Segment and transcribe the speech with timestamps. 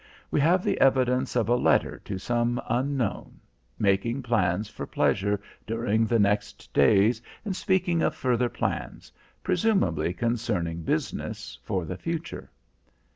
[0.31, 3.39] We have the evidence of a letter to some unknown,
[3.77, 9.11] making plans for pleasure during the next days, and speaking of further plans,
[9.43, 12.49] presumably concerning business, for the future.